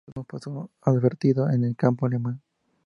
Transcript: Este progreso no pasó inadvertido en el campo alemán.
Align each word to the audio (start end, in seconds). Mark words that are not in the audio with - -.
Este 0.03 0.13
progreso 0.13 0.49
no 0.49 0.63
pasó 0.63 0.71
inadvertido 0.95 1.47
en 1.51 1.63
el 1.63 1.75
campo 1.75 2.07
alemán. 2.07 2.41